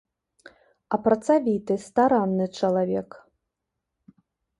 [0.95, 3.09] А працавіты, старанны чалавек.